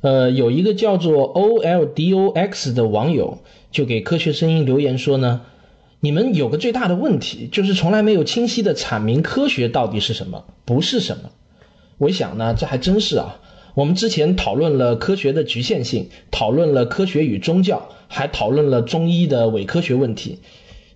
[0.00, 3.38] 呃，有一个叫做 O L D O X 的网友
[3.70, 5.42] 就给科学声音留言说呢，
[6.00, 11.30] 你们有个最大的问题就是从来没有清晰的阐明科学到底是什么，不是什么。
[11.98, 13.40] 我想呢，这还真是啊。
[13.74, 20.38] 我们之前讨论了科学的局限性，讨论了科学与宗教，还讨论了中医的伪科学问题，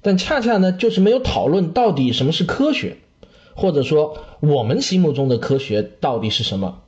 [0.00, 2.96] 但恰恰呢，就是没有讨论到底什么是科学，
[3.54, 6.80] 或者说我们心目中的科学到底是什么。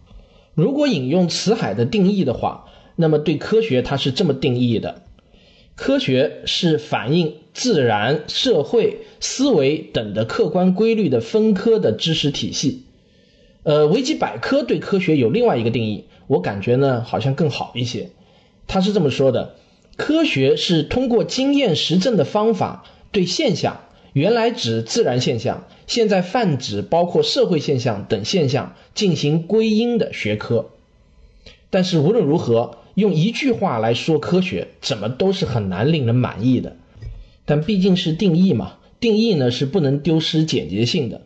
[0.57, 2.65] 如果引用辞海的定义的话，
[2.97, 5.03] 那么对科学它是这么定义的：
[5.75, 12.85] 科学是反映自然、社会、思维等的客观规律的分科的知识体系。
[13.65, 18.09] 呃，维基百科对科学有另外一个定义，我感觉呢好像更好一些。
[18.67, 19.57] 他是这么说的：
[19.99, 23.83] 科学是通过经验实证的方法，对现象
[24.17, 30.71] （原来指自然现象，现在泛指包括社会现象等现象）进行归因的学科。
[31.69, 36.79] 但是无论如何，用一句话来说科学，怎么都是很难令人满意的。
[37.45, 41.21] 但毕竟是定义嘛，定义呢是不能丢失简洁性的。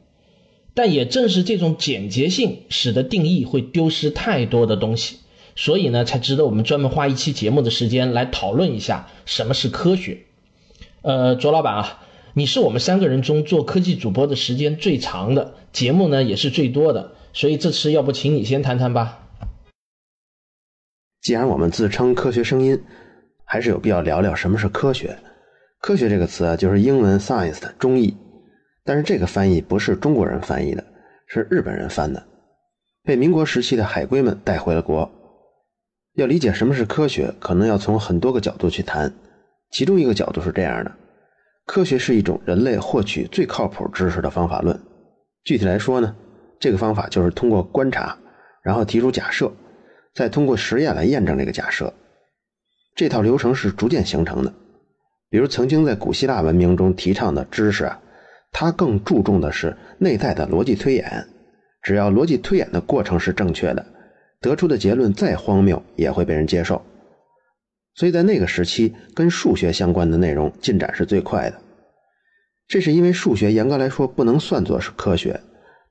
[0.75, 5.19] 但也正是这种简洁性，使得定义会丢失太多的东西，
[5.55, 10.23] 所以呢，才值得我们专门花一期节目的时间来讨论一下什么是科学。
[11.03, 12.03] 呃，卓老板啊，
[12.35, 19.27] 你是我们三个人中做科技主播的时间最长的，节目呢也是最多的，所以这次要不请你先谈谈吧。
[21.21, 22.83] 既然我们自称科学声音，
[23.45, 25.19] 还是有必要聊聊什么是科学。
[25.81, 28.17] 科学这个词啊，就是英文 science 的中译。
[28.85, 30.85] 但是这个翻译不是中国人翻译的，
[31.27, 32.27] 是日本人翻的，
[33.03, 35.11] 被民国时期的海归们带回了国。
[36.15, 39.13] 要理解什么是科学，可能要从很多个角度去谈。
[39.71, 40.93] 其中一个角度是这样的：
[41.67, 44.79] 科学是一种人类获取最靠谱知识的方法论。
[45.45, 46.15] 具体来说呢，
[46.59, 48.17] 这个方法就是通过观察，
[48.63, 49.53] 然后提出假设，
[50.15, 51.93] 再通过实验来验证这个假设。
[52.95, 54.53] 这套流程是逐渐形成的。
[55.29, 58.01] 比如曾经在古希腊文明中提倡的知识啊。
[58.53, 61.25] 它更注重的是内在的逻辑推演，
[61.83, 63.87] 只要逻辑推演的过程是正确的，
[64.41, 66.83] 得出的结论再荒谬也会被人接受。
[68.01, 71.61] 所以在那个时期，跟数学相关的内容进展是最快的。
[72.67, 75.39] 这是因为数学严格来说不能算作是科学，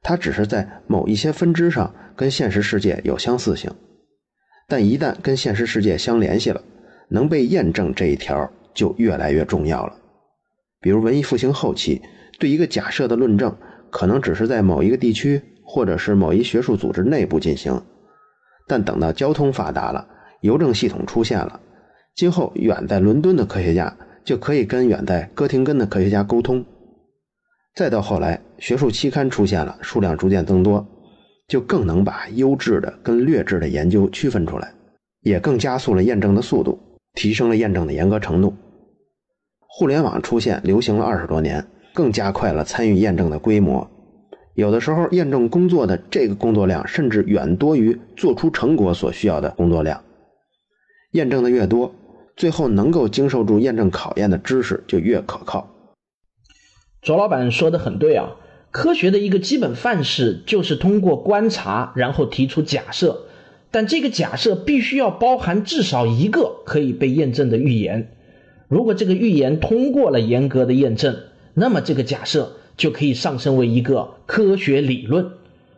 [0.02, 3.70] 它只是在某一些分支上跟现实世界有相似性，
[4.68, 6.60] 但一旦跟现实世界相联系了，
[7.10, 9.96] 能被验证这一条就越来越重要了。
[10.82, 12.02] 比如文艺复兴后期。
[12.40, 13.56] 对一个假设的论证，
[13.92, 17.80] 可能只是在某一个地区或者是某一学术组织内部进行，
[18.66, 20.08] 但等到交通发达了，
[20.40, 21.60] 邮政系统出现了，
[22.20, 26.66] 今后远在伦敦的科学家就可以跟远在哥廷根的科学家沟通。
[27.74, 30.86] 再到后来，学术期刊出现了，数量逐渐增多，
[31.48, 34.70] 就更能把优质的跟劣质的研究区分出来，
[35.22, 36.78] 也更加速了验证的速度，
[37.14, 38.54] 提升了验证的严格程度。
[39.66, 41.66] 互联网出现，流行了二十多年。
[41.94, 43.90] 更加快了参与验证的规模，
[44.56, 50.04] 有的时候验证工作的这个工作量甚至远多于做出成果所需要的工作量。
[51.14, 51.92] 验证的越多，
[52.40, 55.76] 最后能够经受住验证考验的知识就越可靠。
[57.02, 58.38] 卓老板说的很对啊，
[58.72, 63.26] 科学的一个基本范式就是通过观察，然后提出假设，
[63.72, 68.16] 但这个假设必须要包含至少一个可以被验证的预言。
[68.70, 71.18] 如果这个预言通过了严格的验证，
[71.54, 75.32] 那么这个假设就可以上升为一个科学理论。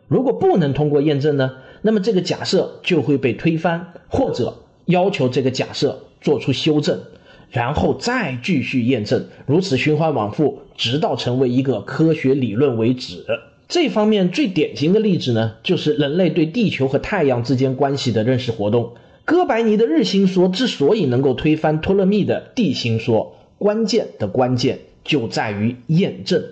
[0.06, 1.56] 如果不能通过验证呢？
[1.80, 7.00] 那么这个假设就会被推翻，或者要求这个假设做出修正，
[7.50, 13.24] 然后再继续验证，如此循环往复，直到成为一个科学理论为止。
[13.68, 18.94] 这方面最典型的例子呢，就是人类对地球和太阳之间关系的认识活动。
[19.24, 24.80] 哥白尼的日心说之所以能够推翻托勒密的地心说，关键的关键。
[25.04, 26.44] 就在于验证，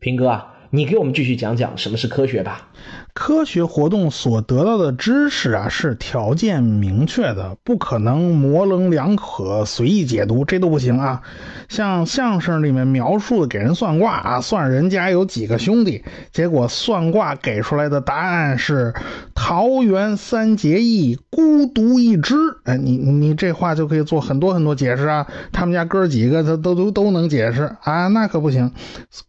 [0.00, 2.70] 平哥啊，你给我们继续讲讲什么是科学吧。
[3.12, 11.22] 科学活动所得到的知识啊，是条件明确的，不可能模棱两可、随意解读，这都不行啊。
[11.68, 18.94] 像相声里面描述的给人算卦啊，算人家有几个兄弟，结果算卦给出来的答案是
[19.34, 22.34] 桃园三结义，孤独一只。
[22.64, 25.26] 哎，你你这话就可以做很多很多解释啊。
[25.52, 28.72] 他们家哥几个，他都都都能解释啊，那可不行。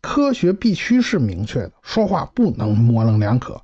[0.02, 3.62] 科学必须是明确的，说话不能模棱两可。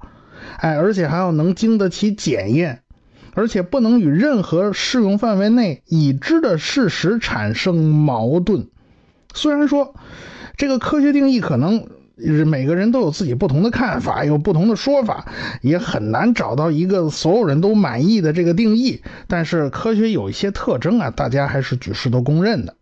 [0.59, 2.81] 哎，而且还要能经得起检验，
[3.33, 8.69] 而且不能与任何适用范围内已知的事实产生矛盾。
[9.33, 9.94] 虽然说
[10.55, 11.88] 这个科学定义可能
[12.47, 15.27] 每个人都有自己不同的看法，有不同的说法，
[15.61, 19.03] 也很难找到一个所有人都满意的这个定义。
[19.27, 22.75] 但是科学有一些特征啊，大家还是举世都公认的。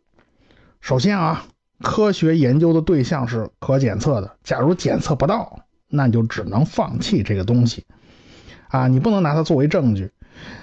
[0.79, 1.45] 首先啊，
[1.81, 5.64] 科学研究的对象是可检测的，假如检测不到，
[5.95, 7.85] 那你就只能放弃这个东西
[8.67, 10.11] 啊，你不能拿它作为证据。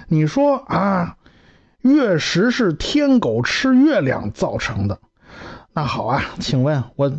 [0.08, 1.17] 你说啊，
[1.81, 5.00] 月食是天狗吃月亮造成的。
[5.73, 7.12] 那好啊，请问我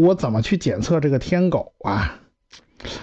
[0.00, 2.20] 我怎么去检测这个天狗啊？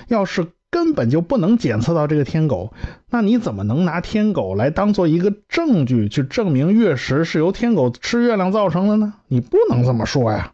[0.08, 2.72] 要是根本就不能检测到这个天狗，
[3.10, 9.16] 那你怎么能拿天狗来当做一个证据去证明月食是由天狗吃月亮造成的呢？
[9.28, 10.54] 你不能这么说呀。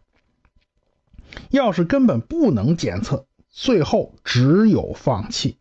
[1.50, 3.26] 要是根本不能检测，
[3.60, 5.56] 最后只有放弃。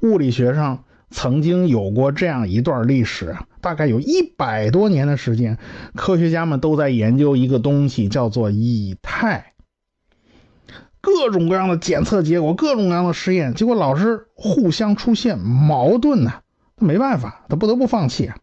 [0.00, 0.84] 物理学上。
[1.08, 5.56] 曾经有过这样一段历史，大概有一百多年的时间，
[5.94, 9.52] 科学家们都在研究一个东西，叫做以太。
[11.00, 16.32] 各种各样的检测结果，各种各样的实验，结果老是互相出现矛盾呢。
[16.80, 18.36] 没办法，他不得不放弃啊。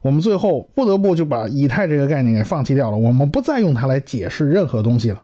[0.00, 5.22] 我们最后不得不就把以太这个概念给放弃掉了，我们不再用它来解释任何东西了。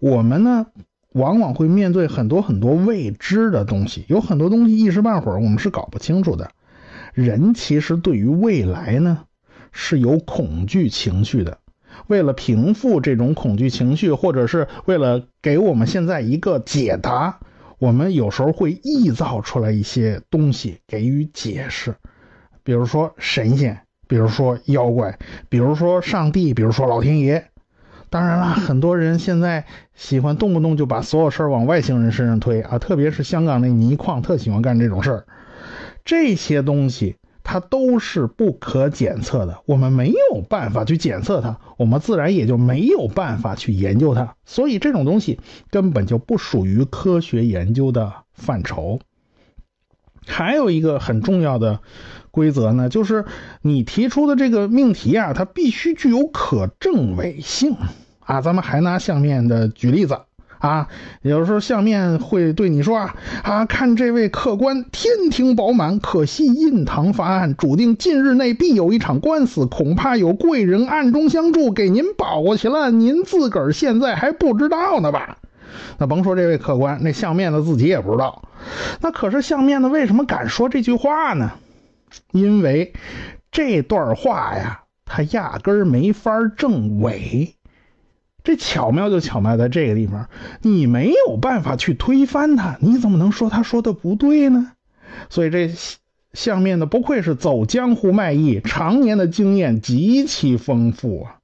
[0.00, 0.66] 我们呢？
[1.16, 6.50] 往往会面对很多很多未知的东西，有很多东西一时半会儿我们是搞不清楚的。
[7.14, 9.24] 人其实对于未来呢
[9.72, 11.56] 是有恐惧情绪的，
[12.06, 17.40] 为了平复这种恐惧情绪，或者是为了给我们现在一个解答，
[17.78, 21.94] 我们有时候会臆造出来一些东西给予解释，
[22.62, 27.46] 比如说神仙，比如说妖怪，比如说上帝，比如说老天爷。
[28.08, 29.64] 当然了，很多人现在
[29.94, 35.26] 喜欢动不动就把所有事儿往外星人身上推啊，特别是香港那泥矿特喜欢干这种事儿。
[36.04, 44.34] 这些东西它都是不可检测的，我们没有办法去检测它，我们自然也就没有办法去研究它。
[44.44, 49.00] 所以这种东西根本就不属于科学研究的范畴。
[50.26, 51.80] 还有一个很重要的
[52.30, 53.24] 规则呢，就是
[53.62, 57.76] 你提出的这个命题啊，它必须具有可证伪性
[58.20, 58.40] 啊。
[58.40, 60.20] 咱们还拿相面的举例子
[60.58, 60.88] 啊，
[61.22, 75.38] 有时候相面会对你说啊啊，看这位客官天庭饱满，可惜印堂发暗，注定近日内必有一场官司，恐怕有贵人暗中相助，给您保过去了，您自个儿现在还不知道呢吧？
[75.98, 78.48] 那甭说这位客官，那相面的自己也不知道。
[79.00, 81.52] 那可是相面的为什么敢说这句话呢？
[82.32, 82.92] 因为
[83.50, 87.54] 这段话呀，他压根儿没法证伪。
[88.44, 90.28] 这巧妙就巧妙在这个地方，
[90.62, 94.72] 你没有办法去推翻他，你怎么能说他说的不对呢？
[95.28, 95.72] 所以这
[96.32, 101.35] 相面的不愧是走江湖卖艺，常年的经验极其丰富啊。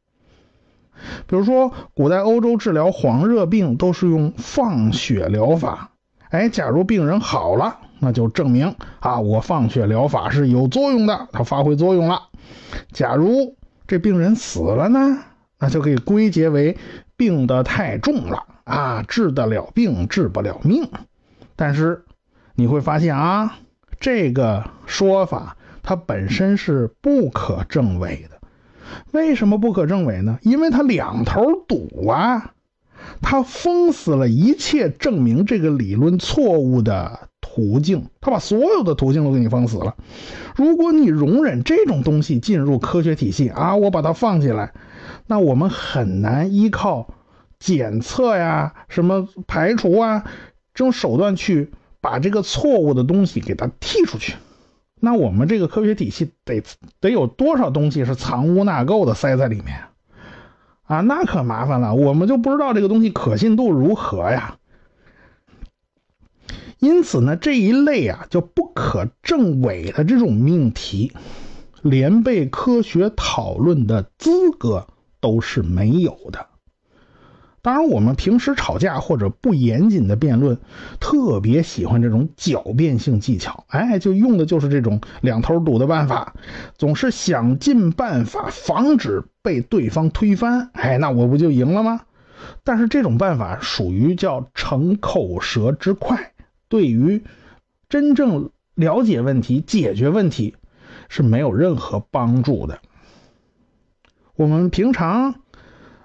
[1.27, 5.91] 比如说，古代欧洲治疗黄热病都是用放血疗法。
[6.31, 12.23] 哎，假如病人好了，那就证明啊，我放血疗法是有作用的，它发挥作用了。
[12.91, 13.57] 假如
[13.87, 15.19] 这病人死了呢，
[15.59, 16.79] 那就可以归结为
[17.17, 20.89] 病得太重了啊，治得了病，治不了命。
[21.55, 22.05] 但是
[22.55, 23.59] 你会发现啊，
[24.01, 28.32] 这个说法它本身是不可证伪的。
[29.13, 30.39] 为什么不可证伪呢？
[30.43, 32.55] 因为它两头堵啊，
[33.21, 39.97] 它封死了一切证明这个理论错误的途径，它把所有的途径都给你封死了。
[40.57, 44.73] 如果你容忍这种东西进入科学体系啊，我把它放进来，
[45.27, 47.09] 那我们很难依靠
[47.59, 50.25] 检测呀、什么排除啊
[50.75, 54.35] 这种手段去把这个错误的东西给它剔出去。
[55.05, 56.63] 那我们这个科学体系得
[57.01, 59.83] 得有多少东西是藏污纳垢的塞在里面
[60.85, 61.01] 啊？
[61.01, 64.59] 那可麻烦了，我们就不知道这个东西可信度如何呀。
[66.79, 71.13] 因此呢，这一类啊就不可证伪的这种命题，
[71.83, 74.87] 连被科学讨论的资格
[75.19, 76.47] 都是没有的。
[77.65, 80.59] 当然，我们平时吵架或者不严谨的辩论，
[80.99, 86.35] 特别喜欢这种狡辩性技巧，哎，就用的就是这种两头堵的办法，
[86.77, 92.01] 总是想尽办法防止被对方推翻，哎，那我不就赢了吗？
[92.65, 96.33] 但是这种办法属于叫逞口舌之快，
[96.69, 97.23] 对于
[97.89, 100.57] 真正了解问题、解决问题
[101.09, 102.81] 是没有任何帮助的。
[104.35, 105.37] 我们平常。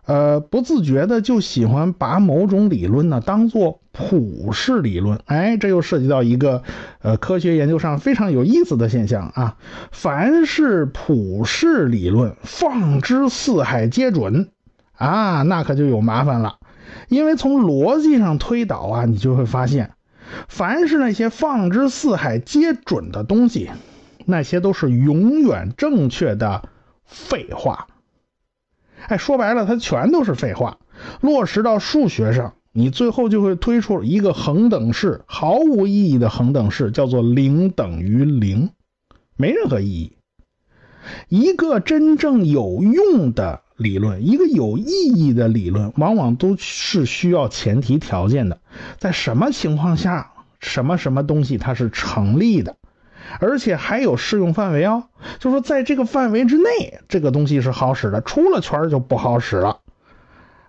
[0.08, 6.64] 呃，不自觉的就喜欢把某种理论呢当做普世理论，哎，这又涉及到一个
[7.02, 9.58] 呃科学研究上非常有意思的现象啊。
[9.92, 14.50] 凡是普世理论，放之四海皆准
[14.96, 16.56] 啊，那可就有麻烦了。
[17.10, 19.92] 因为从逻辑上推导啊，你就会发现，
[20.48, 23.70] 凡是那些放之四海皆准的东西，
[24.26, 26.70] 那些都是永远正确的
[27.06, 27.88] 废话。
[29.08, 30.78] 哎，说白了，它全都是废话。
[31.22, 38.70] 落实到数学上，你最后就会推出一个恒等式，毫无意义的恒等式，叫做零等于零，
[39.36, 40.18] 没任何意义。
[41.30, 48.60] 一个真正有用的理论，一个有意义的理论，往往都是需要前提条件的。
[48.98, 52.76] 在什么情况下，什么什么东西它是成立的，
[53.40, 55.04] 而且还有适用范围哦。
[55.40, 59.80] 就说在这个范围之内，这个东西是好使的，出了圈就不好使了。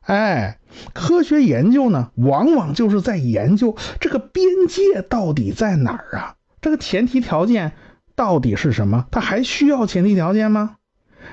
[0.02, 0.58] 哎，
[0.92, 6.34] 科学研究呢，往往就是在研究这个边界到底在哪儿啊？
[6.60, 7.72] 这个前提条件。
[8.18, 9.06] 到底是什么？
[9.12, 10.74] 它还需要前提条件吗？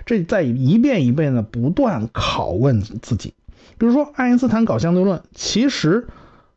[0.05, 3.33] 这在一遍一遍的不断拷问自己。
[3.79, 6.05] 比如说，爱因斯坦搞相对论，其实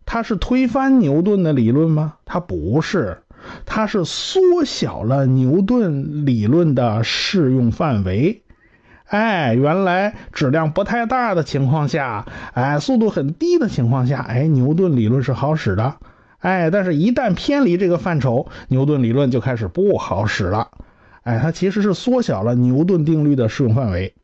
[0.04, 2.16] 他是推翻牛顿的理论吗？
[2.26, 3.22] 他不是，
[3.67, 8.43] 它是缩小了牛顿理论的适用范围。
[9.07, 15.97] 哎，原来质量不太大的情况下，哎，速度很低的情况下，哎，牛顿理论是好使的。
[16.40, 20.69] 哎，但是，一旦偏离这个范畴，牛顿理论就开始不好使了。
[21.23, 24.14] 哎，它其实是缩小了牛顿定律的适用范围。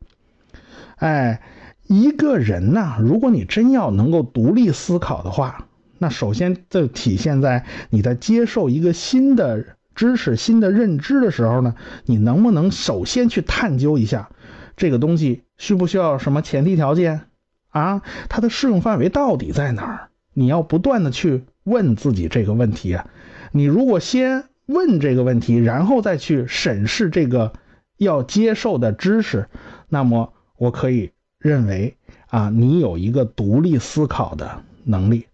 [0.97, 1.41] 哎，
[1.87, 11.75] 一个人呢，如果你真要能够独立思考的话，那首先就体现在你在接受一个新的知识、新的认知的时候呢，
[12.05, 14.29] 你能不能首先去探究一下
[14.75, 17.21] 这个东西需不需要什么前提条件
[17.69, 18.01] 啊？
[18.29, 20.09] 它的适用范围到底在哪儿？
[20.33, 21.43] 你要不断的去。
[21.65, 23.07] 问自己这个问题啊，
[23.51, 27.53] 你如果先问这个问题，然后再去审视这个
[27.97, 29.49] 要接受的知识，
[29.89, 31.09] 那么我可以
[31.39, 31.97] 认为
[32.27, 35.25] 啊，你有一个独立思考的能力。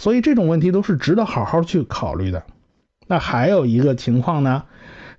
[0.00, 2.42] 所以这种问题都是值得好好去考虑的。
[3.06, 4.64] 那还有一个情况呢，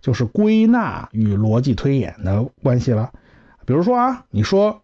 [0.02, 3.12] 就是归纳与逻辑推演的关系了。
[3.68, 4.82] 比如说啊，你说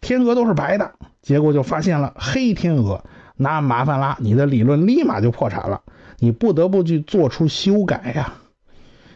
[0.00, 3.04] 天鹅都是白的，结果就发现了黑天鹅。
[3.34, 5.82] 那麻烦啦，你的理论立马就破产了，
[6.20, 8.34] 你不得不去做出修改呀。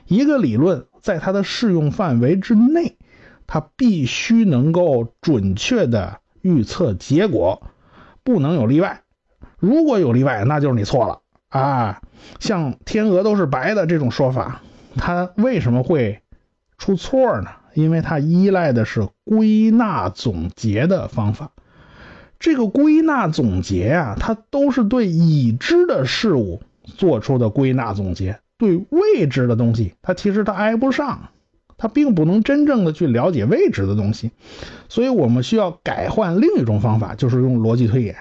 [0.09, 2.97] 一个理论在它的适用范围之内，
[3.47, 7.63] 它必须能够准确的预测结果，
[8.25, 9.03] 不能有例外。
[9.65, 12.03] 如果有例外，那就是你错了啊。
[12.39, 14.61] 像天鹅都是白的这种说法，
[14.97, 16.21] 它为什么会
[16.77, 17.49] 出错呢？
[17.73, 21.51] 因为它依赖的是归纳总结的方法。
[22.39, 31.31] 这个归纳总结啊，它都是对已知的事物做出的归纳总结，对未知的东西，它其实它挨不上，
[31.79, 34.31] 它并不能真正的去了解未知的东西，
[34.91, 38.15] 所以我们需要改换另一种方法，就是用逻辑推演。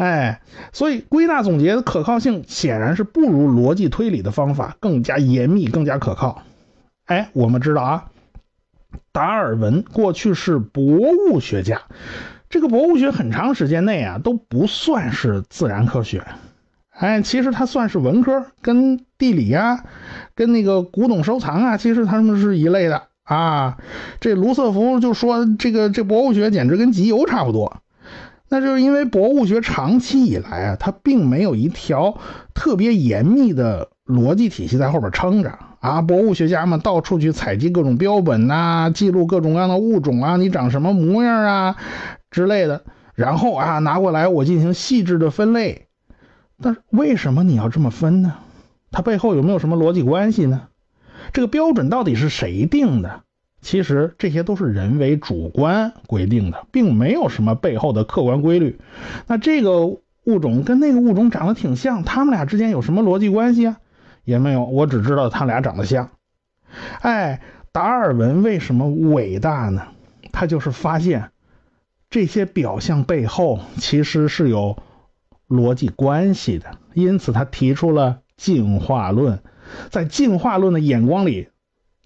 [0.00, 0.40] 哎，
[0.72, 6.42] 所以归纳总结的可靠性显然是不如逻辑推理的方法更加严密、更加可靠。
[7.04, 8.04] 哎，我们知道啊，
[9.12, 11.82] 达尔文过去是博物学家。
[12.48, 16.24] 这个博物学很长时间内啊都不算是自然科学，
[16.88, 19.84] 哎，其实它算是文科，跟地理啊，
[20.34, 23.76] 跟那个古董收藏啊，其实他们是一类的啊。
[24.18, 27.82] 这卢瑟福就说这个这博物学简直跟集邮差不多，
[28.50, 32.18] 那就是因为博物学长期以来啊，它并没有一条
[32.52, 36.02] 特别严密的逻辑体系在后边撑着啊。
[36.02, 41.76] 博物学家们到处去采集各种标本呐，记录各种各样的物种啊，你长什么模样啊？
[42.30, 42.82] 之类的，
[43.14, 45.86] 然后啊拿过来我进行细致的分类，
[46.60, 48.34] 但是为什么你要这么分呢？
[48.90, 50.62] 它背后有没有什么逻辑关系呢？
[51.32, 53.22] 这个标准到底是谁定的？
[53.60, 58.78] 其实这些都是人为主观规定的，并没有什么背后的客观规律。
[59.26, 63.76] 那这个物种跟那个物种长得挺像，他们俩之间有什么逻辑关系啊？
[64.24, 66.10] 也没有，我只知道他俩长得像。
[67.00, 67.40] 哎，
[67.72, 69.88] 达尔文为什么伟大呢？
[70.32, 71.30] 他就是发现。
[72.08, 74.76] 这些表象背后其实是有
[75.48, 79.40] 逻辑关系的，因此他提出了进化论。
[79.90, 81.49] 在进化论的眼光里，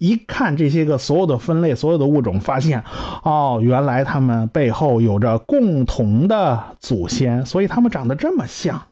[0.04, 2.84] 一看这些个所有的分类、所有的物种，发现
[3.22, 8.82] 哦，原来它们背后有着共同的祖先，所以它们长得这么像。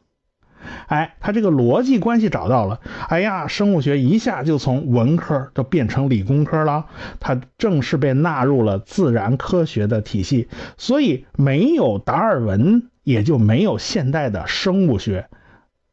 [0.87, 2.79] 哎，他这个逻辑关系找到了，
[3.09, 6.85] 哎呀，生物学一下就从文科都变成理工科了，
[7.19, 10.47] 它正式被纳入了自然科学的体系。
[10.77, 15.27] 所以没有达尔文，也就没有现代的生物学。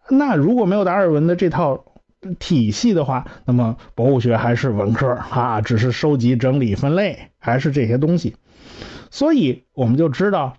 [0.09, 1.85] 那如果没有达尔文的这套
[2.39, 8.37] 体系的话，那么博物学还是文科啊，只是收集、整理、分类，还是这些东西。
[9.11, 10.57] 所以我们就知道。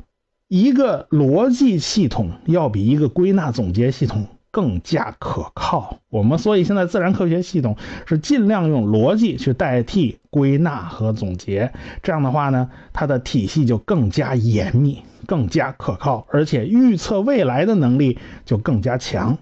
[0.53, 6.00] 一个逻辑系统要比一个归纳总结系统更加可靠。
[6.10, 11.72] 我们所以现在自然科学系统是尽量用逻辑去代替归纳和总结，
[12.03, 19.38] 这样的话呢，它的体系就更加严密、更加可靠，而且预测未来的能力就更加强。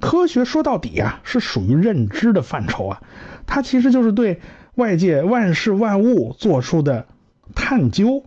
[0.00, 3.02] 科学说到底啊，是属于认知的范畴啊，
[3.46, 4.40] 它其实就是对
[4.74, 7.06] 外界万事万物做出的
[7.54, 8.24] 探究。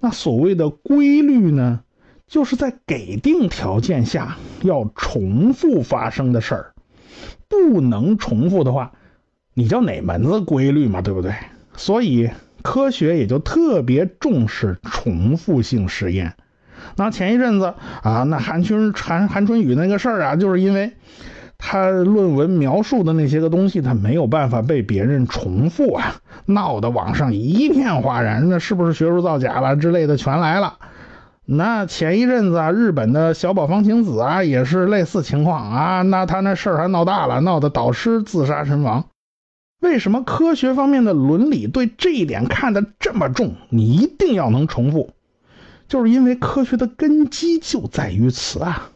[0.00, 1.80] 那所谓的规律呢，
[2.26, 6.74] 就是在给定条件下要重复发生的事儿，
[7.48, 8.92] 不能重复的话，
[9.54, 11.34] 你叫哪门子规律嘛，对不对？
[11.76, 12.30] 所以
[12.62, 16.36] 科学也就特别重视重复性实验。
[16.96, 20.92] 那前一阵子啊，那韩春韩韩春雨那个事儿啊，就是因为
[21.58, 28.48] 他论文描述的那些个东西，他没有办法被别人重复啊，闹得网上一片哗然。
[28.48, 30.74] 那是不是学术造假了之类的全来了？
[31.46, 36.02] 那前一阵子啊，日本的小宝方晴子啊，也是类似情况啊。
[36.02, 39.04] 那他那事儿还闹大了，闹得导师自杀身亡。
[39.80, 43.54] 为什么科学方面的伦理对这一点看得这么重？
[43.68, 45.10] 你一定要能重复。
[45.88, 48.90] 就是因为科学的根基就在于此啊，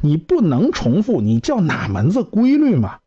[0.00, 2.98] 你不能重复，你叫哪门子规律嘛，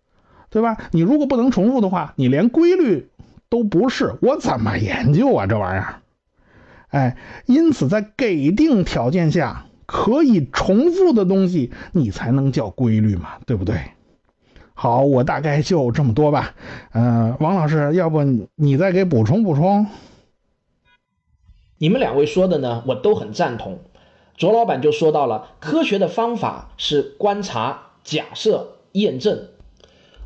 [0.50, 0.78] 对吧？
[0.92, 3.10] 你如果不能重复的话，你连规律
[3.50, 5.96] 都不是，我怎么研究啊这玩意儿？
[6.90, 13.82] 哎，因此在给定条件下可以重复的东西，你才能叫规律嘛，对不对？
[14.74, 16.56] 好，我大概就这么多吧。
[16.94, 18.24] 嗯，王老师，要不
[18.56, 19.86] 你再给补充补充？
[21.82, 23.80] 你们两位说的呢，我都很赞同。
[24.38, 29.48] 卓老板就说到了，科学的方法是观察、假设、验证，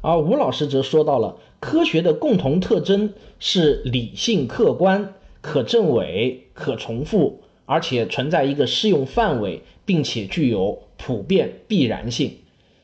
[0.02, 12.40] 而吴老师则说到了，科学的共同特征是理性、客观、可证伪、可重复，而且存在一个适用范围，并且具有普遍必然性。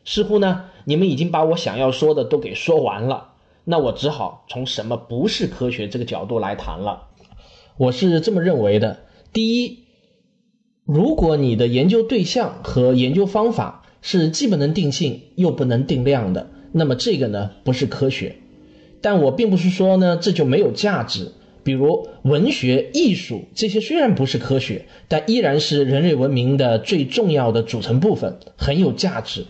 [0.06, 3.34] 似乎呢，你们已经把我想要说的都给说完了，
[3.66, 7.10] 那我只好从什么不是科学这个角度来谈了。
[7.82, 9.00] 我是这么认为的：
[9.34, 9.86] 第一，
[10.86, 18.36] 如果你的研究对象和研究方法是既不能定性又不能定量的，那么这个呢不是科学。
[19.02, 21.32] 但我并不是说呢这就没有价值。
[21.64, 29.46] 比如文学、艺术这些虽然不是科学，但依然是人类文明的最重要的组成部分，很有价值。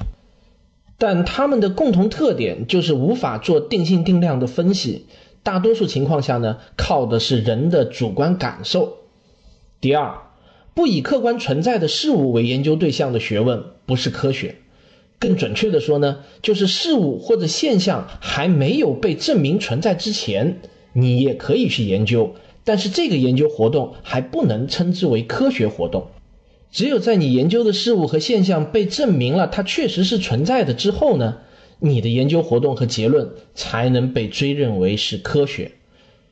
[0.98, 5.08] 但它们的共同特点就是无法做定性定量的分析。
[5.44, 8.98] 大多数情况下呢，靠的是人的主观感受。
[9.80, 10.20] 第二，
[10.76, 14.56] 不以客观存在的事物为研究对象的学问不是科学。
[15.18, 20.60] 更准确的说呢，就是事物或者现象还没有被证明存在之前，
[20.94, 26.08] 你也可以去研究，但是这个研究活动还不能称之为科学活动。
[26.72, 31.40] 只有在你研究的事物和现象被证明了它确实是存在的之后呢。
[31.84, 35.72] 你的研究活动和结论才能被追认为是科学。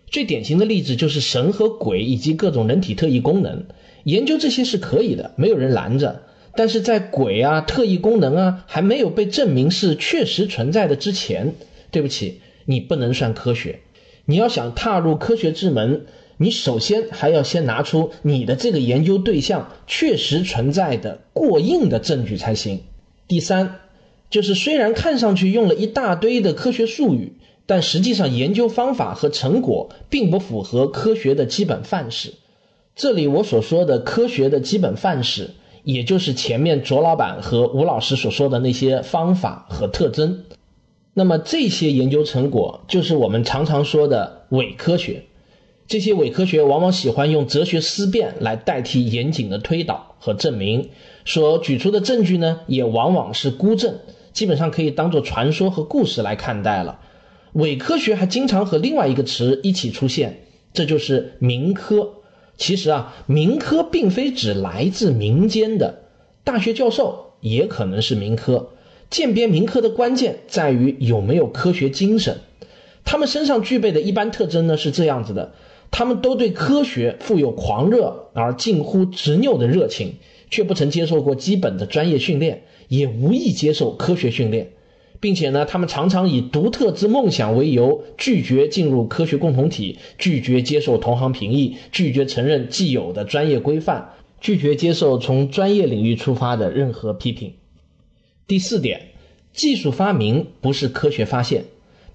[0.05, 3.63] 最典型的例子就是神和鬼以及各种人体特异功能，
[4.03, 6.21] 研究这些是可以的，没有人拦着。
[6.55, 11.55] 但是在鬼啊、特异功能啊还没有被证明是确实存在的之前，
[11.89, 13.79] 对不起，你不能算科学。
[14.25, 16.05] 你要想踏入科学之门，
[16.37, 22.81] 你首先还要先拿出你的这个研究对象确实存在的过硬的证据才行。
[23.27, 23.79] 第三。
[24.29, 27.33] 就是虽然看上去用了一大堆的科学术语，
[27.65, 32.33] 但实际上研究方法和成果并不符合科学的基本范式。
[32.95, 35.51] 这里我所说的科学的基本范式，
[35.83, 40.43] 也就是前面卓老板和吴老师所说的那些方法和特征。
[41.13, 45.23] 那么这些研究成果就是我们常常说的伪科学。
[45.87, 50.89] 这些伪科学往往喜欢用哲学思辨来代替严谨的推导和证明，
[51.25, 53.95] 所举出的证据呢，也往往是孤证。
[54.33, 56.99] 基本上可以当做传说和故事来看待了。
[57.53, 60.41] 伪科学还经常和另外一个词一起出现，
[60.73, 62.13] 这就是民科。
[62.57, 66.03] 其实啊，民科并非指来自民间的，
[66.43, 68.69] 大学教授也可能是民科。
[69.09, 72.37] 鉴别民科的关键在于有没有科学精神。
[73.05, 75.53] 他们身上具备的一般特征呢是这样子的：
[75.89, 80.17] 他们都对科学富有狂热而近乎执拗的热情，
[80.51, 82.65] 却不曾接受过基本的专业训练。
[82.89, 84.71] 也无意接受科学训练，
[85.21, 94.09] 并且呢，他们常常以独特之梦想为由，拒绝进入科学共同体，拒绝接受同行评议，拒绝承认既有的专业规范，
[94.41, 97.53] 拒绝接受从专业领域出发的任何批评。
[98.47, 99.11] 第四点，
[99.53, 101.65] 技术发明不是科学发现，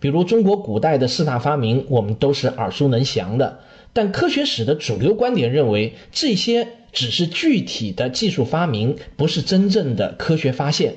[0.00, 3.60] 比如中国古代的四大发明，我们都是耳熟能详的，
[3.92, 10.94] 但科学史的主流观点认为，这些只是具体的技术发明，不是真正的科学发现。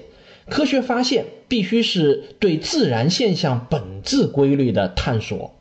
[0.47, 5.55] 科学发现必须是对自然现象本质规律的探索。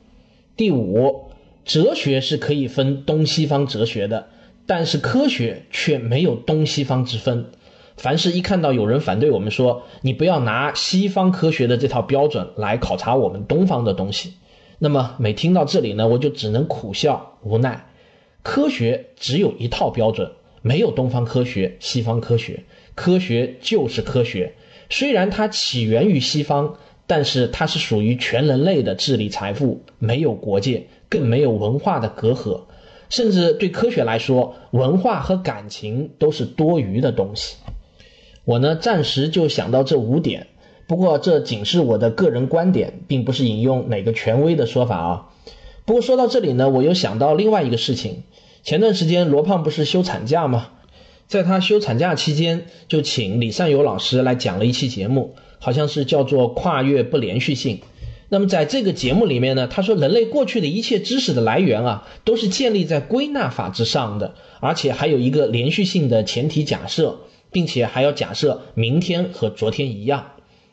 [0.57, 1.31] 第五，
[1.64, 4.29] 哲学是可以分东西方哲学的，
[4.66, 7.46] 但是科学却没有东西方之分。
[7.96, 14.35] 凡是一看到有人反对我们说你不要拿西方科学的这套标准来考察我们东方的东西，
[14.79, 17.87] 那么每听到这里呢，我就只能苦笑无奈。
[18.46, 20.30] 科学只有一套标准，
[20.62, 22.62] 没有东方科学、西方科学，
[22.94, 24.54] 科学就是科学。
[24.88, 26.76] 虽然它起源于西方，
[27.09, 32.61] 但是它是属于全人类的智力财富，没有国界，更没有文化的隔阂。
[33.11, 37.56] 甚至对科学来说，文化和感情都是多余的东西。
[38.44, 40.46] 我呢，暂时就想到这五点，
[40.87, 45.32] 不过这仅是我的个人观点，并不是引用哪个权威的说法啊。
[45.85, 48.22] 不过说到这里呢，我又想到另外一个事情。
[48.66, 50.70] 前段时间罗胖不是休产假吗？
[51.29, 57.76] 在他休产假期间，就请李善友老师来讲了一期节目，好像是叫做《跨越不连续性》。
[58.29, 67.20] 那么在这个节目里面呢，他说人类过去的一切知识的来源啊，都是建立在归纳法之上的，而且还有一个连续性的前提假设，
[67.52, 70.33] 并且还要假设明天和昨天一样。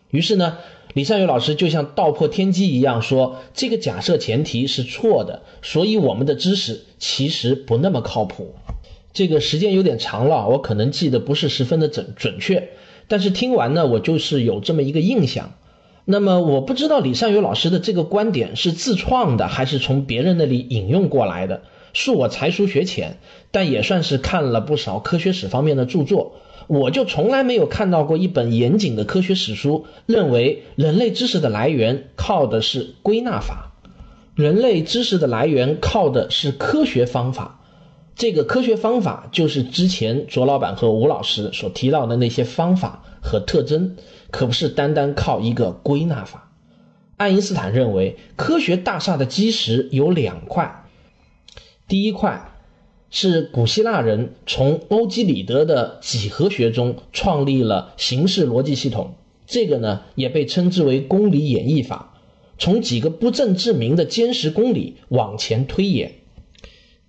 [0.10, 0.58] 于是呢，
[0.94, 8.56] 李善友老师就像道破天机一样说，这个假设前提是错的，所以我们的知识其实不那么靠谱。
[9.12, 12.70] 这个时间有点长了，我可能记得不是十分的准准确，
[13.08, 15.54] 但是听完呢，我就是有这么一个印象。
[16.06, 21.62] 那么我不知道李善友老师的这个观点是自创的，还是从别人那里引用过来的。
[21.94, 23.20] 恕我才疏学浅，
[23.52, 26.36] 但也算是看了不少科学史方面的著作。
[26.68, 33.72] 我就从来没有看到过一本严谨的科学史书认为人类知识的来源靠的是归纳法，
[34.36, 37.60] 人类知识的来源靠的是科学方法。
[38.16, 43.96] 这个科学方法就是之前卓老板和吴老师所提到的那些方法和特征，
[44.30, 46.52] 可不是单单靠一个归纳法。
[47.18, 50.86] 爱因斯坦认为，科学大厦的基石有两块，
[51.88, 52.53] 第一块
[53.16, 59.14] 是古希腊人从欧几里得的几何学中创立了形式逻辑系统，
[59.46, 62.20] 这个呢也被称之为公理演绎法，
[62.58, 66.16] 从几个不证自明的坚实公理往前推演。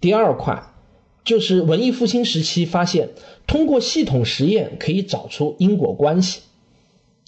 [0.01, 0.71] 第二块。
[1.25, 3.09] 就是文艺复兴时期发现，
[3.47, 6.43] 通过系统实验可以找出因果关系。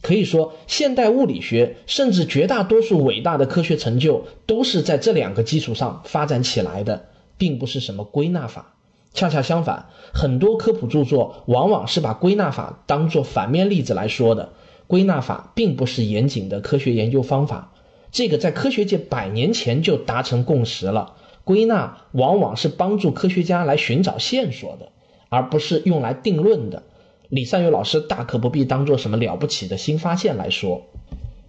[0.02, 7.06] 可以说，现代物理学甚至绝大多数伟大的科学成就都是在这两个基础上发展起来的，
[7.38, 8.74] 并不是什么归纳法。
[9.14, 14.50] 恰恰相反，很多科普著作往往是把归纳法当作反面例子来说的。
[14.86, 17.72] 归纳法并不是严谨的科学研究方法，
[18.12, 21.14] 这个在科学界百年前就达成共识了。
[21.44, 24.90] 归纳往往是帮助科学家来寻找线索的，
[25.28, 26.82] 而不是用来定论的。
[27.28, 30.82] 李善友老师大可不必当做什么了不起的新发现来说。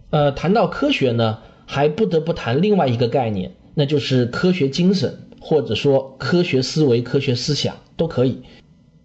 [0.09, 8.41] 呃，谈到科学呢，还不得不谈另外一个概念，那就是科学精神，或者说科学思维、科学思想都可以。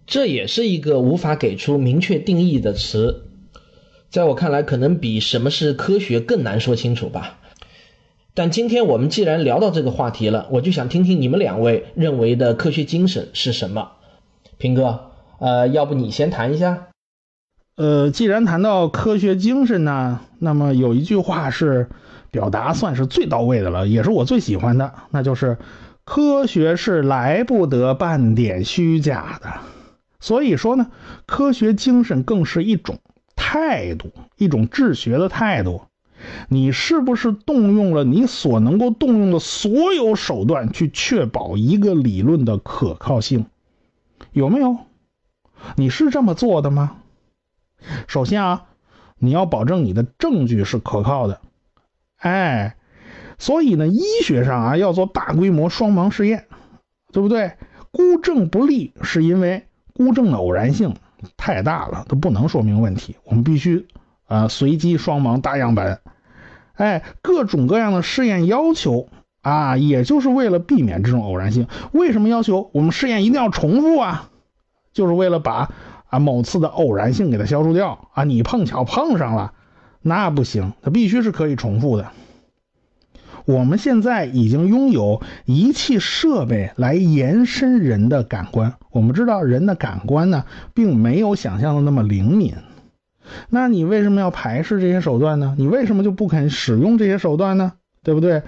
[0.05, 3.27] 这也是一个无法给出明确定义的词，
[4.09, 7.39] 在我看来，可能比什么是科学更难说清楚吧。
[8.33, 13.93] 但今天我们既然聊到这个话题了，我就想听听你们两位认为的科学精神是什么。
[14.57, 16.89] 平哥，呃，要不你先谈一下？
[17.77, 21.87] 呃，既然谈到科学精神呢，那么有一句话是
[22.31, 25.57] 表达算是最到位的了，也是我最喜欢的，那就是
[26.05, 29.61] 科学是来不得半点虚假的。
[30.19, 30.91] 所以说呢，
[31.25, 32.99] 科学精神更是一种
[33.35, 35.83] 态度，一种治学的态度。
[36.47, 43.47] 你是不是动用了你所能够动用的所有手段去确保一个理论的可靠性？
[44.31, 44.77] 有没有？
[45.75, 46.97] 你是这么做的吗？
[48.07, 48.65] 首先啊，
[49.17, 51.41] 你要保证你的证据是可靠的。
[52.15, 52.77] 哎，
[53.43, 56.45] 所以呢，医学上啊要做大规模双盲试验，
[57.11, 57.51] 对不对？
[57.91, 60.95] 孤证不立，是因为孤证的偶然性
[61.35, 63.17] 太大了，都不能说明问题。
[63.25, 63.85] 我们必须
[64.27, 65.99] 啊随机双盲大样本。
[66.75, 69.09] 哎，各种各样的试验要求
[69.41, 71.67] 啊，也就是为了避免这种偶然性。
[71.91, 74.29] 为什么要求我们试验一定要重复啊？
[74.93, 75.69] 就是为了把
[76.07, 78.23] 啊某次的偶然性给它消除掉啊。
[78.23, 79.51] 你碰巧碰上了，
[80.01, 82.09] 那不行，它必须是可以重复的。
[83.45, 88.73] 我们现在已经拥有仪器设备来延伸人的感官。
[88.91, 92.53] 我们知道人的感官呢，并没有想象的那么灵敏。
[93.49, 95.55] 那你为什么要排斥这些手段呢？
[95.57, 97.73] 你为什么就不肯使用这些手段呢？
[98.03, 98.43] 对不对？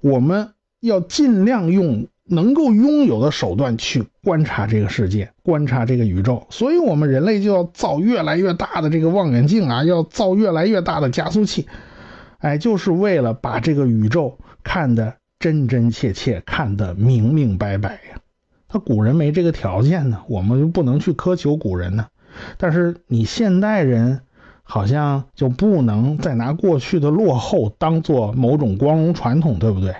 [0.00, 0.50] 我们
[0.80, 11.66] 要尽量用能够拥有的手段去观察这个世界，观察这个宇宙，所以我们人类就要造越来越大的这个望远镜啊，要造越来越大的加速器，
[12.40, 18.20] 哎，就是为了把这个宇宙看得真真切切，看得明明白白呀。
[18.68, 22.06] 他古人没这个条件呢，我们就不能去苛求古人呢。
[22.56, 24.20] 但是你现代人
[24.62, 29.94] 好像就不能再拿过去的落后当做某种光荣传统，对不对？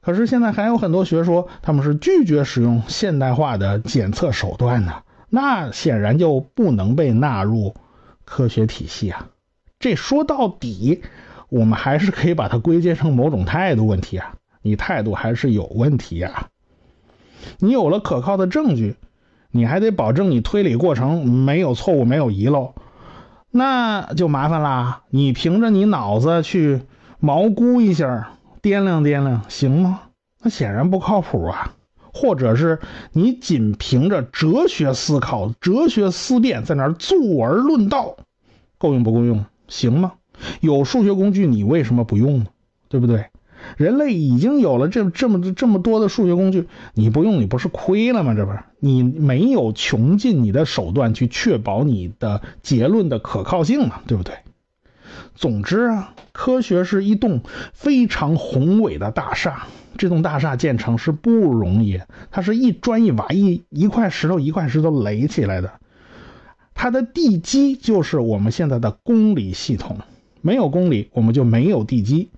[0.00, 7.74] 可是现在还有很多学说，他们是拒绝使用现代化的检测手段的，那显然就不能被纳入
[8.26, 9.28] 科学体系啊。
[9.78, 11.02] 这说到底，
[11.54, 14.34] 我们还是可以把它归结成某种态度问题啊。
[14.60, 16.48] 你态度还是有问题呀。
[17.58, 18.96] 你有了可靠的证据，
[19.52, 22.74] 你还得保证你推理过程没有错误、没有遗漏，
[23.52, 25.02] 那就麻烦啦。
[25.10, 26.82] 你凭着你脑子去
[27.20, 28.30] 毛估一下。
[28.60, 30.00] 掂量掂量行吗？
[30.42, 31.74] 那显然不靠谱啊！
[32.14, 32.80] 或者是
[33.12, 38.16] 你仅凭着哲学思考、哲学思辨在那儿坐而论道，
[38.78, 39.44] 够用不够用？
[39.68, 40.12] 行吗？
[40.64, 42.46] 有数学工具，你为什么不用呢？
[42.88, 43.26] 对不对？
[43.76, 48.34] 人类已经有了这这么这么多的数学工具，你不用，你不是亏了吗？
[48.34, 54.00] 这不是你没有穷尽你的手段去确保你的结论的可靠性嘛？
[54.06, 54.34] 对不对？
[55.34, 57.40] 总之啊，科学是一栋
[57.72, 59.66] 非常宏伟的大厦。
[59.96, 62.00] 这栋大厦建成是不容易，
[62.30, 65.72] 它是一砖一瓦一一块石头一块石头垒起来的。
[66.74, 69.98] 它的地基就是我们现在的公理系统，
[70.44, 72.28] 没有公理，我们就没有地基。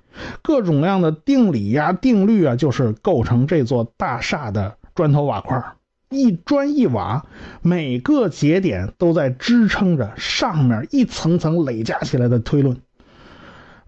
[0.40, 5.60] 各种各样的定理呀、定律啊，就是构成这座大厦的砖头瓦块。
[6.08, 7.26] 一砖一瓦，
[7.62, 12.80] 每个节点都在支撑着上面一层层累加起来的推论。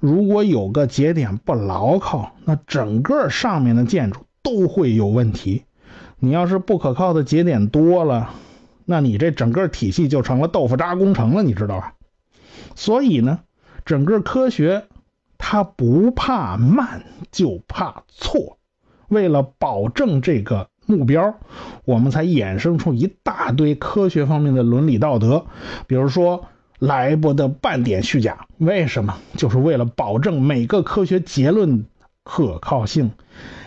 [0.01, 5.63] 如果有个节点不牢靠，那整个上面的建筑都会有问题。
[6.19, 8.35] 你要是不可靠的节点多了，
[8.85, 11.95] 那你这整个体系就成了豆腐渣工程了，你知道吧？
[12.75, 13.39] 所以呢，
[13.89, 14.85] 整个科学
[15.39, 18.59] 它不怕慢，就怕错。
[19.09, 21.39] 为了保证这个目标，
[21.87, 25.47] 我们才衍生出一大堆科学方面的伦理道德，
[25.87, 26.45] 比如说。
[26.81, 29.19] 来不得半点虚假，为什么？
[29.37, 31.87] 就是为了保证每个科学结论
[32.23, 33.11] 可靠性。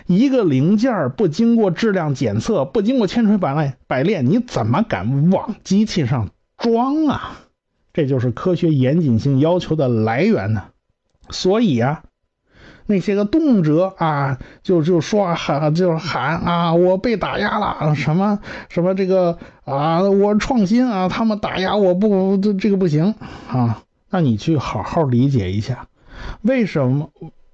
[0.06, 7.38] 一个零件不经过质量检测，不经过千锤百炼，百炼，你怎么敢往机器上装啊？
[7.92, 10.64] 这就是科学严谨性要求的来源呢。
[11.30, 12.04] 所以啊。
[12.84, 23.14] 那些个动辄啊，就就说喊，就喊啊，我被打压了，什么什么这个啊，我创新啊，他们打压我不，这这个不行
[23.48, 23.84] 啊。
[24.10, 25.86] 那你去好好理解一下，
[26.42, 27.10] 为什么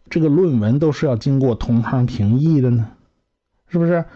[0.09, 2.89] 这个论文都是要经过同行评议的呢？
[3.69, 4.07] 是不是？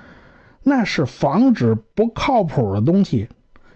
[0.62, 3.28] 那是防止不靠谱的东西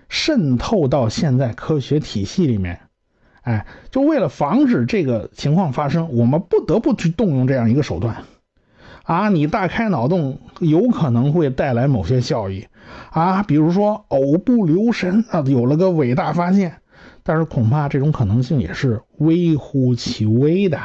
[0.09, 2.81] 渗透到现在科学体系里面。
[3.43, 8.25] 哎，就为了防止这个情况发生，我们不得不去动用这样一个手段，
[9.05, 12.67] 啊，你大开脑洞有可能会带来某些效益，
[13.11, 16.79] 啊，比如说偶不留神啊，有了个伟大发现，
[17.23, 20.81] 但是恐怕这种可能性也是微乎其微的。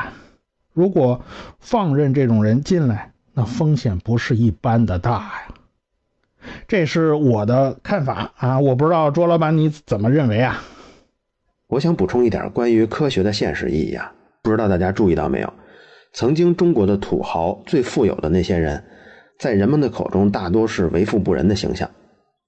[0.72, 1.24] 如果
[1.60, 5.51] 放任这种人进来，那风险不是一般的大呀。
[6.68, 10.62] 这是我的看法啊，我不知道卓老板你怎么认为啊？
[11.68, 15.54] 我想补充一点关于科学的现实意义啊，不知道大家注意到没有？
[16.14, 18.84] 曾经中国的土豪最富有的那些人，
[19.40, 21.90] 在人们的口中大多是为富不仁的形象。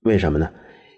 [0.01, 0.49] 为什么呢？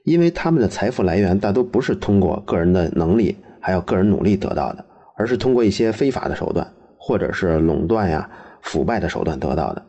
[0.03, 4.85] 因为他们的财富来源大都不是通过个人的能力还有个人努力得到的，
[5.17, 8.29] 而是通过一些非法的手段，或者是垄断呀、
[8.61, 9.85] 腐败的手段得到的。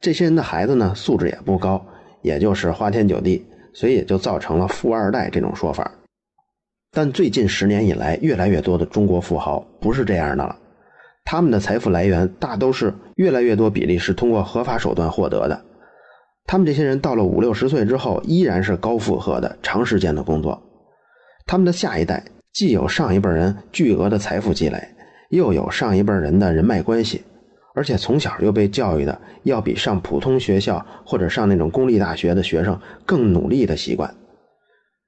[0.00, 1.84] 这些人的孩子呢，素质也不高，
[2.28, 5.90] 也就是花天酒地，所以也就造成了富二代这种说法。
[6.92, 10.58] 但最近十年以来，越来越多的中国富豪不是这样的了。
[11.24, 15.64] 他们的财富来源大都是越来越多比例是通过合法手段获得的。
[16.44, 20.62] 他们这些人到了五六十岁之后，依然是高负荷的长时间的工作。
[21.46, 24.82] 他们的下一代既有上一辈人巨额的财富积累，
[25.30, 27.22] 又有上一辈人的人脉关系，
[27.78, 34.12] 而且从小又被教育的要比上普通学校或者上那种公立大学的学生更努力的习惯。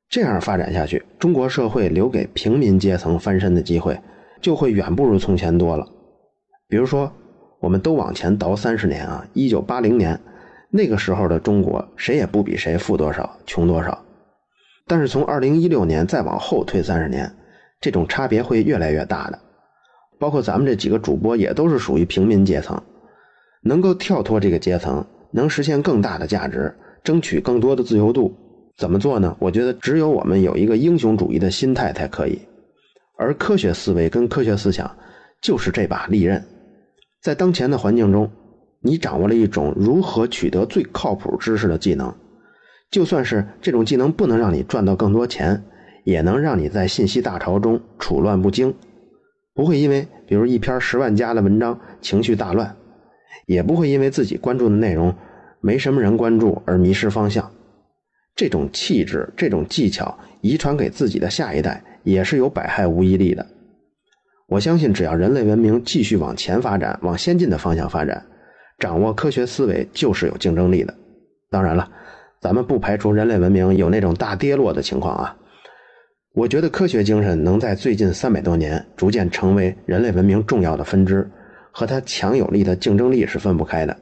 [0.09, 3.99] 这样发展下去，中国社会留给平民阶层翻身的机会
[4.41, 5.85] 就会远不如从前多了。
[6.69, 7.13] 比如说，
[7.59, 10.21] 我们都往前倒三十年啊，一九八零年
[10.71, 14.05] 那个时候的中国，谁也不比谁富多少、穷多少。
[14.87, 17.29] 但是从二零一六年再往后推三十年，
[17.81, 19.41] 这种差别会越来越大的。
[20.21, 22.81] 包括咱们这几个主播也都是属于平民阶层，
[23.63, 28.37] 能够跳脱这个阶层，能实现更大的价值，争取更多的自由度。
[28.77, 29.35] 怎么做呢？
[29.41, 32.39] 我觉得只有我们有一个英雄主义的心态才可以。
[33.17, 34.95] 而科学思维跟科学思想
[35.41, 36.43] 就是这把利刃。
[37.23, 38.31] 在当前的环境中，
[38.81, 42.15] 你掌握了一种如何取得最靠谱知识的技能，
[42.91, 45.63] 就算是这种技能不能让你赚到更多钱，
[46.05, 48.75] 也能让你在信息大潮中处乱不惊，
[49.61, 52.75] 不会因为比如一篇十万加的文章情绪大乱，
[53.45, 55.15] 也不会因为自己关注的内容
[55.61, 57.53] 没什么人关注而迷失方向。
[58.35, 63.47] 这种气质、这种技巧遗传给自己的下一代，也是有百害无一利的。
[64.49, 68.25] 我相信，只要人类文明继续往前发展，往先进的方向发展，
[68.79, 70.95] 掌握科学思维就是有竞争力的。
[71.51, 71.87] 当然了，
[72.41, 75.37] 咱们不排除人类文明有那种大跌落的情况啊。
[76.33, 81.29] 我觉得科学精神能在最近三百多年逐渐成为人类文明重要的分支，
[81.73, 83.97] 和它强有力的竞争力是分不开的。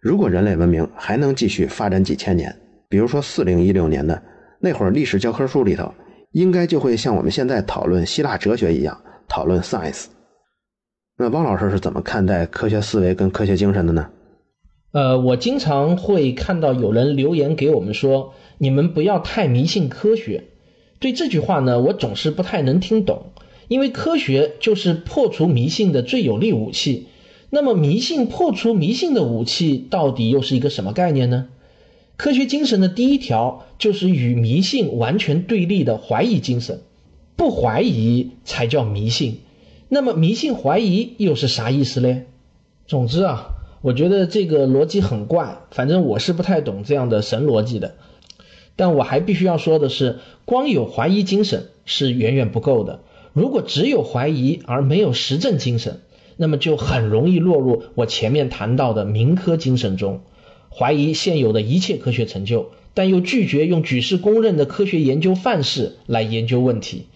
[0.00, 2.54] 如果人类文明还能继续发展几千年，
[2.88, 4.22] 比如说四零一六年的
[4.58, 5.92] 那会儿，历史教科书里头
[6.32, 10.06] 应该就会像我们现在讨论希腊哲学一样讨论 science。
[11.18, 14.08] 那汪老师是怎么看待科学思维跟科学精神的呢？
[14.92, 20.44] 呃，我经常会看到有人留言给我们说：“你们不要太迷信科学。”
[21.00, 23.26] 对这句话呢，我总是不太能听懂，
[23.68, 27.06] 因为科学就是破除迷信的最有力武器。
[27.50, 31.48] 那么，迷信破除迷信的武器到底又是一个什么概念呢？
[32.16, 36.80] 科学精神的第一条就是与迷信完全对立的怀疑精神，
[37.36, 39.40] 不怀疑才叫迷信。
[39.88, 42.26] 那么迷信怀疑又是啥意思嘞？
[42.86, 43.48] 总之啊，
[43.82, 47.94] 我觉得这个逻辑很怪，反正我是不太懂这样的神逻辑的。
[48.76, 53.00] 但我还必须要说的是，光有怀疑精神是远远不够的。
[53.32, 56.00] 如果只有怀疑而没有实证精神，
[56.36, 60.20] 那么就很容易落入我前面谈到的民科精神中。
[60.70, 67.06] 怀疑现有的一切科学成就，但又拒绝用举世公认的科学研究范式来研究问题，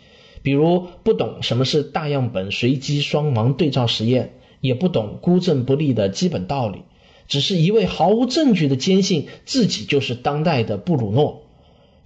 [0.43, 6.83] 比如不懂什么是大样本随机双盲对照实验，也不懂孤证不立的基本道理，
[7.27, 11.43] 只是一味毫无证据的坚信自己就是当代的布鲁诺。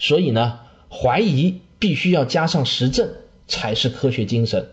[0.03, 0.59] 所以呢，
[0.91, 3.11] 怀疑必须要加上实证
[3.47, 4.71] 才是科学精神。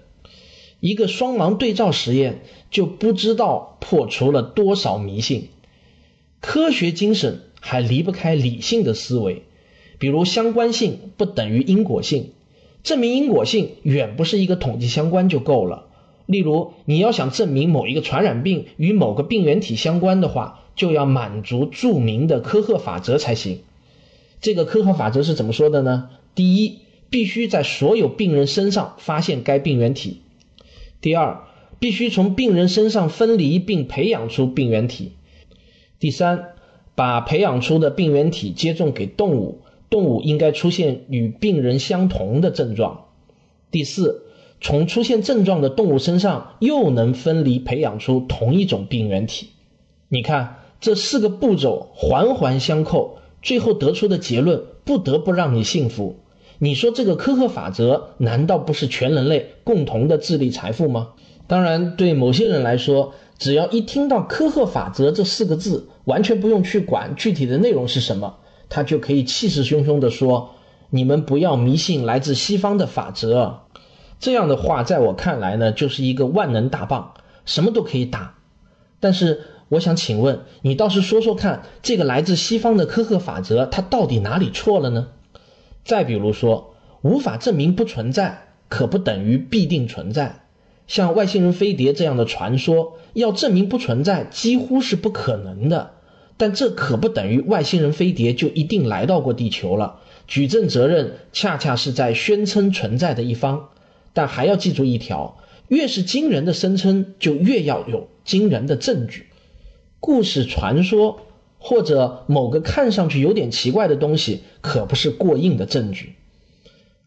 [0.79, 5.49] 一个双盲对照实验就不知道破除了多少迷信。
[6.41, 9.43] 科学精神还离不开理性的思维，
[9.99, 12.31] 比如相关性不等于因果性，
[12.81, 15.85] 证明因果性远不是一个统计相关就够了。
[16.25, 23.61] 例如，你要想证明某一个传染病与某个病原体相关的话，就要满足著名的科赫法则才行。
[24.41, 26.09] 这个科赫法则是怎么说的呢？
[26.33, 30.21] 第一，必须在所有病人身上发现该病原体；
[31.01, 31.43] 第二，
[31.79, 35.11] 必须从病人身上分离并培养出病原体。
[35.99, 36.53] 第三，
[36.95, 43.05] 把培养出的病原体接种给动物，动物应该出现与病人相同的症状。
[43.71, 44.23] 第四，
[44.61, 49.49] 从出现症状的动物身上又能分离培养出同一种病原体。
[50.07, 56.19] 你看，这四个步骤环环相扣，最后得出的结论不得不让你信服。
[56.57, 61.09] 你说这个科赫法则难道不是全人类共同的智力财富吗？
[61.47, 63.13] 当然，对某些人来说。
[63.39, 68.35] 只要一听到科赫法则这四个字，完全不用去管具体的内容是什么，
[68.67, 70.55] 他就可以气势汹汹地说
[70.91, 73.61] ：“你们不要迷信来自西方的法则。”
[74.19, 77.13] 这样的话，在我看来呢，就是一个万能大棒，
[77.45, 78.35] 什么都可以打。
[78.99, 79.39] 但是，
[79.69, 85.09] 我想请问你，倒是说说看，这个来自西方的科赫法则，它到底哪里错了呢？
[85.85, 90.41] 再比如说，无法证明不存在，可不等于必定存在。
[90.87, 95.91] 像外星人飞碟这样的传说，要证明不存在几乎是不可能的。
[96.35, 99.99] 但这可不等于外星人飞碟就一定来到过地球了。
[100.25, 103.69] 举证责任恰恰是在宣称存在的一方。
[104.13, 109.27] 但还要记住一条：越是惊人的声称，就越要有惊人的证据。
[109.99, 111.21] 故事、传说
[111.57, 116.15] 或者某个看上去有点奇怪的东西，可不是过硬的证据。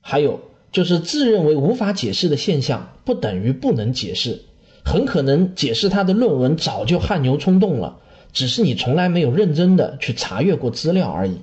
[0.01, 0.41] 还有。
[0.73, 4.41] 就是自认为无法解释的现象，不等于不能解释。
[4.87, 7.99] 很可能解释他的论文早就汗牛充栋了，
[8.33, 11.41] 只是你从来没有认真的去查阅过资料而已。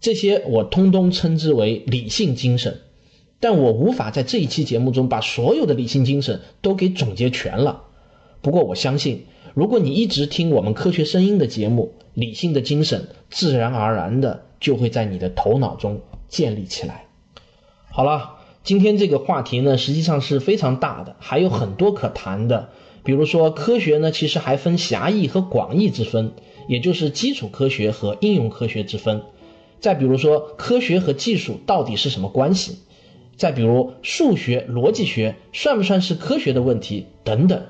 [0.00, 2.80] 这些我通通称之为理性精神，
[3.38, 7.84] 但我无法在这一期节目中把所有的理性精神都给总结全了。
[8.40, 17.06] 不过我相信，如果你一直听我们科学声音的节目，理性的精神自然而然的就会在你的头脑中建立起来。
[17.90, 22.70] 好了，今天这个话题呢，实际上是非常大的，还有很多可谈的。
[23.04, 26.32] 比如说，科学呢，其实还分狭义和广义之分。
[26.68, 29.22] 也就是基础科学和应用科学之分。
[29.80, 32.78] 再比如说，科学和技术到底是什么关系？
[33.36, 37.06] 再比如，数学、逻辑学算不算是科学的问题？
[37.24, 37.64] 等等。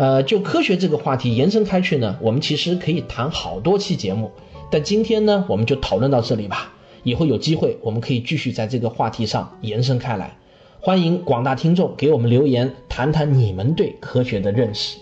[0.00, 4.30] 呃，就科学这个话题延伸开去呢，我们其实可以谈好多期节目。
[4.70, 6.72] 但今天呢，我们就讨论到这里吧。
[7.02, 10.38] 以后有机会，我们可以继续在这个话题上延伸开来。
[10.80, 14.96] 欢迎广大听众给我们留言，谈谈你们对科学的认识。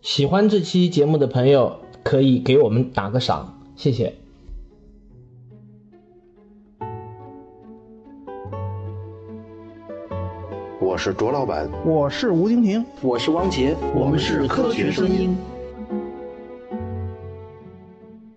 [0.00, 4.21] 喜欢这期节目的朋友，可以给我们打个赏，谢谢。
[10.92, 15.34] 我是卓老板，我是吴婷婷，我是汪杰，我们是科学声音。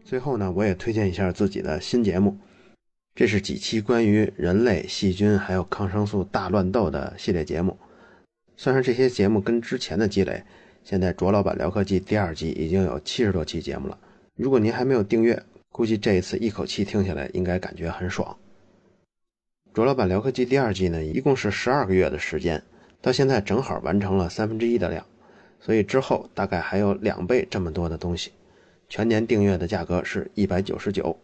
[0.05, 2.37] 最后呢，我也推荐一下自己的新节目，
[3.13, 7.77] 这是几期关于人类、细菌还有抗生素大乱斗的系列节目。
[8.55, 10.41] 算上这些节目跟之前的积累，
[10.81, 13.99] 现在卓老板聊科技第二季已经有七十多期节目了。
[14.37, 15.37] 如果您还没有订阅，
[15.73, 18.33] 估计这一次一口气听下来，应该感觉很爽。
[19.75, 22.63] 卓老板聊科技第二季呢，一共是十二个月的时间，
[23.01, 25.05] 到现在正好完成了三分之一的量，
[25.59, 28.31] 所以之后大概还有两倍这么多的东西。
[28.87, 31.19] 全年订阅的价格是一百九十九，